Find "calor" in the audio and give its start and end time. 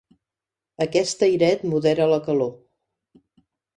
2.31-2.53